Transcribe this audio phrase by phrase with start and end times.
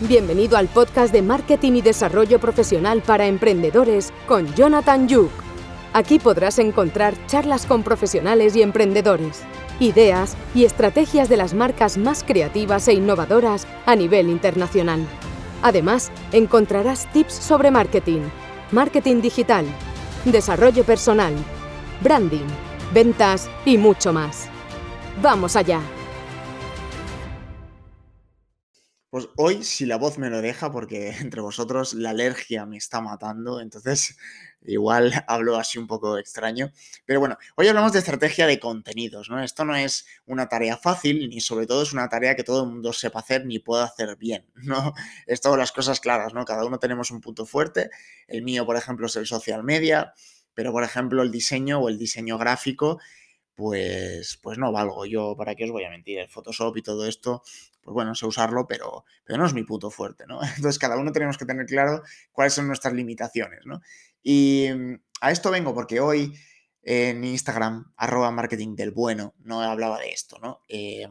[0.00, 5.30] Bienvenido al podcast de Marketing y Desarrollo Profesional para Emprendedores con Jonathan Yuk.
[5.92, 9.42] Aquí podrás encontrar charlas con profesionales y emprendedores,
[9.78, 15.06] ideas y estrategias de las marcas más creativas e innovadoras a nivel internacional.
[15.62, 18.22] Además, encontrarás tips sobre marketing,
[18.72, 19.64] marketing digital,
[20.24, 21.34] desarrollo personal,
[22.00, 22.46] branding,
[22.92, 24.48] ventas y mucho más.
[25.22, 25.80] ¡Vamos allá!
[29.14, 33.00] Pues hoy, si la voz me lo deja, porque entre vosotros la alergia me está
[33.00, 34.16] matando, entonces
[34.62, 36.72] igual hablo así un poco extraño.
[37.06, 39.40] Pero bueno, hoy hablamos de estrategia de contenidos, ¿no?
[39.40, 42.70] Esto no es una tarea fácil, ni sobre todo es una tarea que todo el
[42.70, 44.94] mundo sepa hacer ni pueda hacer bien, ¿no?
[45.28, 46.44] Esto las cosas claras, ¿no?
[46.44, 47.90] Cada uno tenemos un punto fuerte.
[48.26, 50.12] El mío, por ejemplo, es el social media,
[50.54, 52.98] pero por ejemplo el diseño o el diseño gráfico
[53.54, 55.06] pues, pues no valgo.
[55.06, 56.18] Yo, ¿para qué os voy a mentir?
[56.18, 57.42] El Photoshop y todo esto,
[57.82, 60.40] pues bueno, sé usarlo, pero, pero no es mi puto fuerte, ¿no?
[60.56, 63.80] Entonces, cada uno tenemos que tener claro cuáles son nuestras limitaciones, ¿no?
[64.22, 66.34] Y mm, a esto vengo porque hoy
[66.82, 70.60] en Instagram, arroba marketing del bueno, no hablaba de esto, ¿no?
[70.68, 71.06] Eh,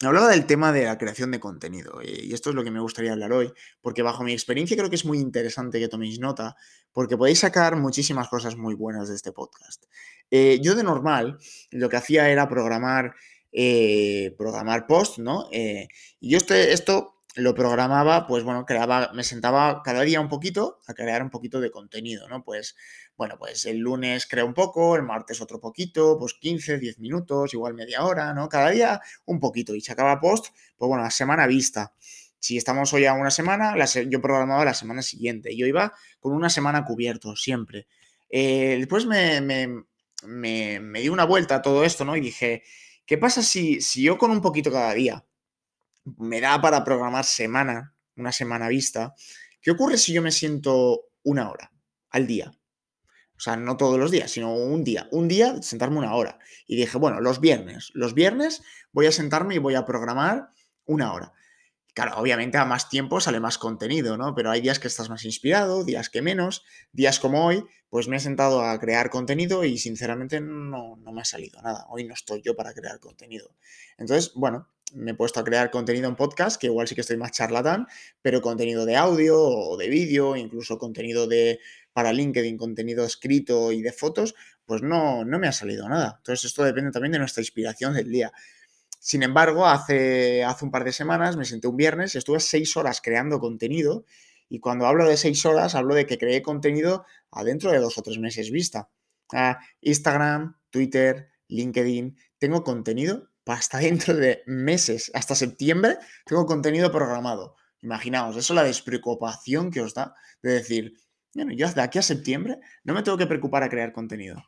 [0.00, 2.78] Hablaba del tema de la creación de contenido eh, y esto es lo que me
[2.78, 6.54] gustaría hablar hoy, porque bajo mi experiencia creo que es muy interesante que toméis nota,
[6.92, 9.86] porque podéis sacar muchísimas cosas muy buenas de este podcast.
[10.30, 11.38] Eh, yo de normal
[11.70, 13.14] lo que hacía era programar,
[13.52, 15.48] eh, programar post, ¿no?
[15.50, 15.88] y
[16.20, 20.94] yo este, esto lo programaba, pues bueno, creaba, me sentaba cada día un poquito a
[20.94, 22.42] crear un poquito de contenido, ¿no?
[22.42, 22.76] Pues
[23.16, 27.54] bueno, pues el lunes creo un poco, el martes otro poquito, pues 15, 10 minutos,
[27.54, 28.48] igual media hora, ¿no?
[28.48, 31.92] Cada día un poquito y sacaba post, pues bueno, a semana vista.
[32.40, 33.74] Si estamos hoy a una semana,
[34.08, 35.56] yo programaba la semana siguiente.
[35.56, 37.86] Yo iba con una semana cubierto, siempre.
[38.30, 39.84] Eh, después me, me,
[40.24, 42.16] me, di una vuelta a todo esto, ¿no?
[42.16, 42.62] Y dije,
[43.06, 45.24] ¿qué pasa si, si yo con un poquito cada día
[46.16, 49.14] me da para programar semana, una semana vista.
[49.60, 51.72] ¿Qué ocurre si yo me siento una hora
[52.10, 52.52] al día?
[53.36, 55.08] O sea, no todos los días, sino un día.
[55.12, 56.38] Un día sentarme una hora.
[56.66, 57.90] Y dije, bueno, los viernes.
[57.94, 60.50] Los viernes voy a sentarme y voy a programar
[60.84, 61.32] una hora.
[61.98, 64.32] Claro, obviamente a más tiempo sale más contenido, ¿no?
[64.32, 66.62] Pero hay días que estás más inspirado, días que menos.
[66.92, 71.22] Días como hoy, pues me he sentado a crear contenido y sinceramente no, no me
[71.22, 71.86] ha salido nada.
[71.88, 73.50] Hoy no estoy yo para crear contenido.
[73.96, 77.16] Entonces, bueno, me he puesto a crear contenido en podcast, que igual sí que estoy
[77.16, 77.88] más charlatán,
[78.22, 81.58] pero contenido de audio o de vídeo, incluso contenido de
[81.92, 84.36] para LinkedIn, contenido escrito y de fotos,
[84.66, 86.14] pues no, no me ha salido nada.
[86.18, 88.32] Entonces esto depende también de nuestra inspiración del día.
[88.98, 92.76] Sin embargo, hace, hace un par de semanas me senté un viernes y estuve seis
[92.76, 94.04] horas creando contenido
[94.48, 98.02] y cuando hablo de seis horas hablo de que creé contenido adentro de dos o
[98.02, 98.88] tres meses vista.
[99.80, 107.56] Instagram, Twitter, LinkedIn, tengo contenido hasta dentro de meses, hasta septiembre, tengo contenido programado.
[107.80, 110.94] Imaginaos, eso es la despreocupación que os da de decir,
[111.34, 114.42] bueno, yo de aquí a septiembre no me tengo que preocupar a crear contenido.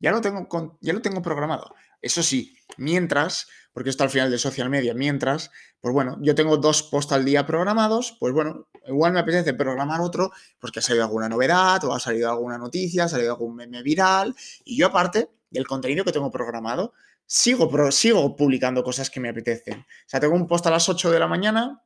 [0.00, 1.74] Ya lo tengo, ya lo tengo programado.
[2.00, 5.50] Eso sí, mientras, porque esto al final de social media, mientras,
[5.80, 10.00] pues bueno, yo tengo dos posts al día programados, pues bueno, igual me apetece programar
[10.00, 13.82] otro, porque ha salido alguna novedad o ha salido alguna noticia, ha salido algún meme
[13.82, 16.92] viral, y yo aparte del contenido que tengo programado,
[17.26, 19.80] sigo, sigo publicando cosas que me apetecen.
[19.80, 21.82] O sea, tengo un post a las 8 de la mañana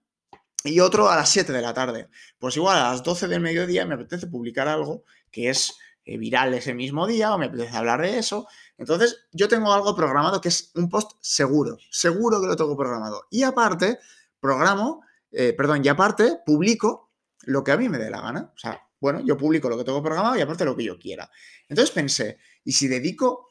[0.64, 2.08] y otro a las 7 de la tarde.
[2.38, 5.74] Pues igual a las 12 del mediodía me apetece publicar algo que es
[6.04, 8.46] viral ese mismo día o me apetece hablar de eso.
[8.78, 13.26] Entonces, yo tengo algo programado que es un post seguro, seguro que lo tengo programado.
[13.30, 13.98] Y aparte,
[14.40, 17.10] programo, eh, perdón, y aparte, publico
[17.42, 18.52] lo que a mí me dé la gana.
[18.54, 21.30] O sea, bueno, yo publico lo que tengo programado y aparte lo que yo quiera.
[21.68, 23.48] Entonces pensé, ¿y si dedico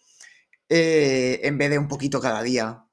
[0.73, 2.85] eh, en vez de un poquito cada día.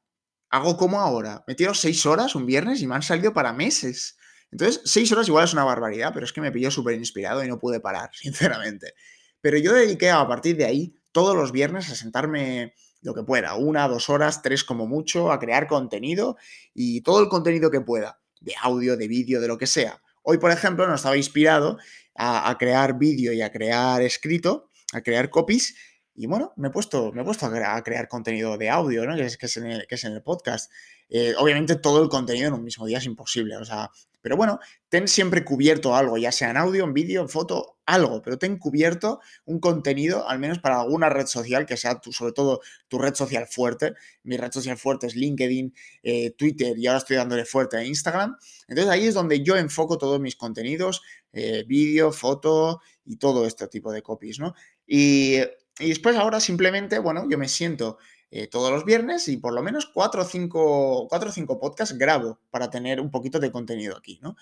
[0.50, 1.44] Hago como ahora.
[1.46, 4.18] Me tiro seis horas un viernes y me han salido para meses.
[4.50, 7.46] Entonces, seis horas igual es una barbaridad, pero es que me pilló súper inspirado y
[7.46, 8.94] no pude parar, sinceramente.
[9.40, 13.54] Pero yo dediqué a partir de ahí todos los viernes a sentarme lo que pueda,
[13.54, 16.36] una, dos horas, tres como mucho, a crear contenido
[16.74, 20.02] y todo el contenido que pueda, de audio, de vídeo, de lo que sea.
[20.22, 21.78] Hoy, por ejemplo, no estaba inspirado
[22.14, 25.76] a, a crear vídeo y a crear escrito, a crear copies,
[26.18, 29.14] y bueno, me he puesto, me he puesto a, crear contenido de audio, ¿no?
[29.14, 30.68] Que es, que es, en, el, que es en el podcast.
[31.08, 33.88] Eh, obviamente todo el contenido en un mismo día es imposible, o sea,
[34.20, 38.20] pero bueno, ten siempre cubierto algo, ya sea en audio, en vídeo, en foto, algo,
[38.20, 42.32] pero ten cubierto un contenido, al menos para alguna red social, que sea tu, sobre
[42.32, 43.94] todo tu red social fuerte.
[44.24, 45.72] Mi red social fuerte es LinkedIn,
[46.02, 48.36] eh, Twitter y ahora estoy dándole fuerte a Instagram.
[48.66, 51.00] Entonces ahí es donde yo enfoco todos mis contenidos,
[51.32, 54.54] eh, vídeo, foto y todo este tipo de copies, ¿no?
[54.86, 55.38] Y
[55.78, 57.98] y después ahora simplemente, bueno, yo me siento
[58.30, 61.96] eh, todos los viernes y por lo menos cuatro o cinco, cuatro o cinco podcasts
[61.96, 64.36] grabo para tener un poquito de contenido aquí, ¿no?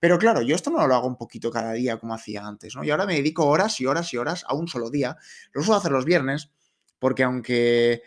[0.00, 2.84] Pero claro, yo esto no lo hago un poquito cada día como hacía antes, ¿no?
[2.84, 5.16] Y ahora me dedico horas y horas y horas a un solo día.
[5.52, 6.50] Lo suelo hacer los viernes
[6.98, 8.02] porque aunque,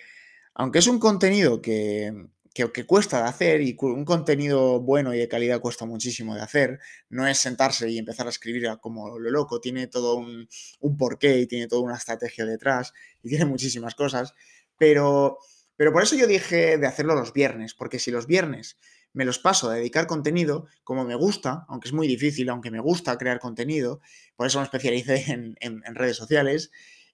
[0.54, 2.14] aunque es un contenido que,
[2.54, 6.80] que, cuesta de hacer y un contenido bueno y de calidad cuesta muchísimo de hacer,
[7.10, 10.48] no es sentarse y empezar a escribir como lo loco, tiene todo un,
[10.98, 12.94] porqué y tiene toda una estrategia detrás
[13.24, 14.34] y tiene muchísimas cosas,
[14.78, 15.38] pero,
[15.78, 18.78] pero por eso yo dije de hacerlo los viernes, porque si los viernes
[19.14, 22.80] me los paso a dedicar contenido como me gusta, aunque es muy difícil, aunque me
[22.80, 24.02] gusta crear contenido,
[24.36, 25.26] por eso me especialicé
[25.60, 26.72] en, redes sociales.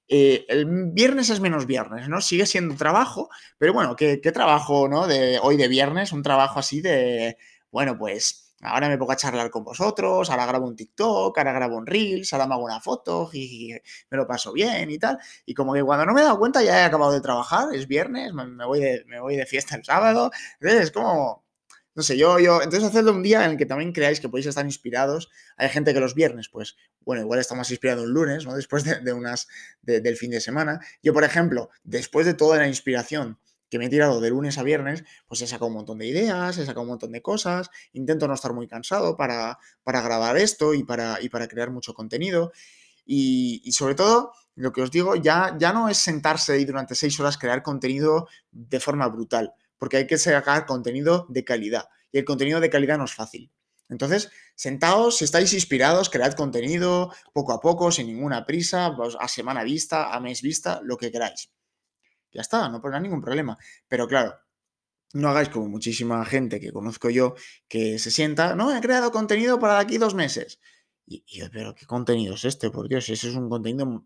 [0.08, 2.22] Eh, el viernes es menos viernes, ¿no?
[2.22, 5.08] Sigue siendo trabajo, pero bueno, ¿qué, ¿qué, trabajo, ¿no?
[5.08, 7.38] De hoy de viernes, un trabajo así de,
[7.72, 11.78] bueno, pues ahora me pongo a charlar con vosotros, ahora grabo un TikTok, ahora grabo
[11.78, 13.74] un Reels, ahora me hago una foto y
[14.10, 15.18] me lo paso bien y tal.
[15.46, 17.88] Y como que cuando no me he dado cuenta ya he acabado de trabajar, es
[17.88, 20.32] viernes, me voy de, me voy de fiesta el sábado.
[20.60, 21.44] Entonces es como,
[21.98, 24.46] no sé, yo, yo, entonces hacedlo un día en el que también creáis que podéis
[24.46, 25.32] estar inspirados.
[25.58, 28.56] Hay gente que los viernes, pues, bueno, igual está más inspirado el lunes, ¿no?
[28.56, 29.48] Después de, unas,
[29.82, 30.80] del fin de semana.
[31.02, 34.64] Yo, por ejemplo, después de toda la inspiración que me he tirado de lunes a
[34.64, 38.28] viernes, pues he sacado un montón de ideas, he sacado un montón de cosas, intento
[38.28, 42.52] no estar muy cansado para, para grabar esto y para, y para crear mucho contenido.
[43.08, 46.94] Y, y, sobre todo, lo que os digo, ya, ya no es sentarse y durante
[46.94, 51.90] seis horas crear contenido de forma brutal porque hay que sacar contenido de calidad.
[52.12, 53.52] Y el contenido de calidad no es fácil.
[53.90, 59.64] Entonces, sentaos, estáis inspirados, cread contenido poco a poco, sin ninguna prisa, pues, a semana
[59.64, 61.50] vista, a mes vista, lo que queráis.
[62.32, 63.58] Ya está, no pondrá ningún problema.
[63.88, 64.36] Pero claro,
[65.14, 67.36] no hagáis como muchísima gente que conozco yo
[67.68, 70.60] que se sienta, no, he creado contenido para aquí dos meses.
[71.06, 72.70] Y, yo, pero ¿qué contenido es este?
[72.70, 74.06] Por Dios, ese es un contenido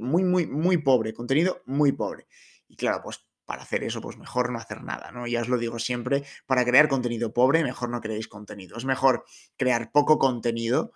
[0.00, 2.26] muy, muy, muy pobre, contenido muy pobre.
[2.66, 5.26] Y claro, pues para hacer eso, pues mejor no hacer nada, ¿no?
[5.26, 8.76] Ya os lo digo siempre, para crear contenido pobre, mejor no creéis contenido.
[8.76, 9.24] Es mejor
[9.56, 10.92] crear poco contenido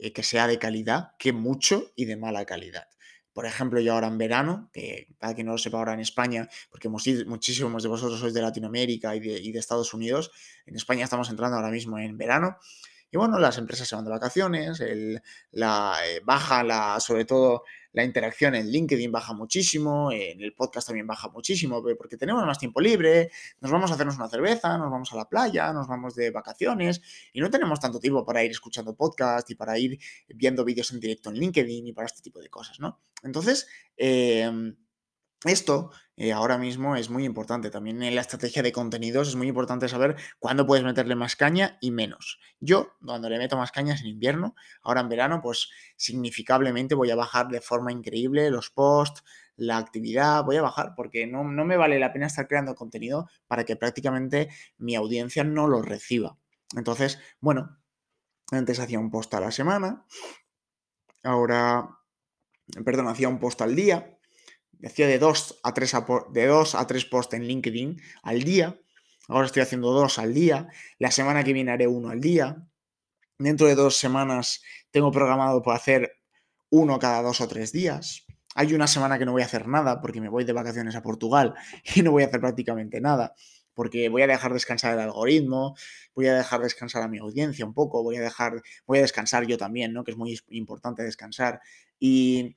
[0.00, 2.88] eh, que sea de calidad que mucho y de mala calidad.
[3.32, 4.72] Por ejemplo, yo ahora en verano,
[5.18, 9.14] para quien no lo sepa ahora en España, porque muchísimos de vosotros sois de Latinoamérica
[9.14, 10.32] y de, Estados Unidos,
[10.66, 12.58] en España estamos entrando ahora mismo en verano.
[13.08, 14.82] Y bueno, las empresas se van de vacaciones,
[15.52, 17.62] la, eh, baja la, sobre todo
[17.94, 22.58] la interacción en LinkedIn baja muchísimo, en el podcast también baja muchísimo, porque tenemos más
[22.58, 23.30] tiempo libre,
[23.60, 27.00] nos vamos a hacernos una cerveza, nos vamos a la playa, nos vamos de vacaciones
[27.32, 29.98] y no tenemos tanto tiempo para ir escuchando podcast y para ir
[30.28, 33.00] viendo vídeos en directo en LinkedIn y para este tipo de cosas, ¿no?
[33.22, 34.74] Entonces, eh,
[35.44, 37.70] esto eh, ahora mismo es muy importante.
[37.70, 41.76] También en la estrategia de contenidos es muy importante saber cuándo puedes meterle más caña
[41.80, 42.38] y menos.
[42.60, 44.54] Yo, cuando le meto más caña es en invierno.
[44.82, 49.24] Ahora en verano, pues significablemente voy a bajar de forma increíble los posts,
[49.56, 53.28] la actividad, voy a bajar porque no, no me vale la pena estar creando contenido
[53.46, 56.38] para que prácticamente mi audiencia no lo reciba.
[56.76, 57.78] Entonces, bueno,
[58.52, 60.06] antes hacía un post a la semana,
[61.22, 61.88] ahora,
[62.84, 64.13] perdón, hacía un post al día
[64.78, 65.92] Decía de 2 a 3
[66.32, 68.78] de dos a tres posts en LinkedIn al día.
[69.28, 70.68] Ahora estoy haciendo dos al día.
[70.98, 72.66] La semana que viene haré uno al día.
[73.38, 76.12] Dentro de dos semanas tengo programado por hacer
[76.70, 78.26] uno cada dos o tres días.
[78.54, 81.02] Hay una semana que no voy a hacer nada porque me voy de vacaciones a
[81.02, 81.54] Portugal
[81.94, 83.34] y no voy a hacer prácticamente nada
[83.74, 85.76] porque voy a dejar descansar el algoritmo,
[86.14, 89.46] voy a dejar descansar a mi audiencia un poco, voy a dejar, voy a descansar
[89.46, 90.04] yo también, ¿no?
[90.04, 91.60] Que es muy importante descansar.
[91.98, 92.56] Y,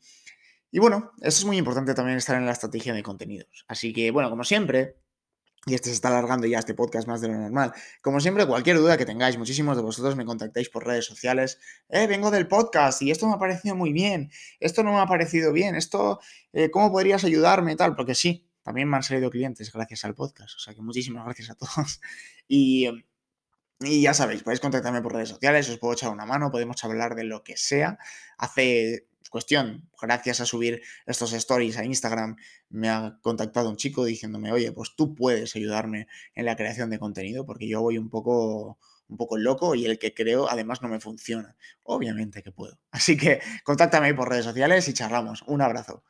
[0.78, 3.66] y bueno, eso es muy importante también estar en la estrategia de contenidos.
[3.68, 4.98] Así que, bueno, como siempre,
[5.66, 7.74] y este se está alargando ya este podcast más de lo normal.
[8.00, 11.60] Como siempre, cualquier duda que tengáis, muchísimos de vosotros me contactáis por redes sociales.
[11.90, 14.30] Eh, vengo del podcast y esto me ha parecido muy bien.
[14.60, 15.74] Esto no me ha parecido bien.
[15.74, 16.20] Esto,
[16.54, 17.76] eh, ¿cómo podrías ayudarme?
[17.76, 20.58] Tal, porque sí, también me han salido clientes gracias al podcast.
[20.58, 22.00] O sea que muchísimas gracias a todos.
[22.48, 22.88] Y,
[23.80, 27.16] y ya sabéis, podéis contactarme por redes sociales, os puedo echar una mano, podemos hablar
[27.16, 27.98] de lo que sea.
[28.38, 32.38] Hace Cuestión, gracias a subir estos stories a Instagram,
[32.70, 37.00] me ha contactado un chico diciéndome, oye, pues tú puedes ayudarme en la creación de
[37.00, 40.88] contenido porque yo voy un poco, un poco loco y el que creo además no
[40.88, 41.56] me funciona.
[41.84, 42.80] Obviamente que puedo.
[42.92, 45.44] Así que contáctame por redes sociales y charlamos.
[45.48, 46.04] Un abrazo.